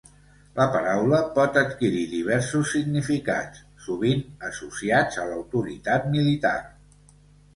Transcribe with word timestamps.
La 0.59 0.65
paraula 0.75 1.17
pot 1.35 1.57
adquirir 1.61 2.05
diversos 2.13 2.71
significats, 2.77 3.61
sovint 3.89 4.23
associats 4.49 5.19
a 5.25 5.27
l’autoritat 5.33 6.09
militar. 6.17 6.57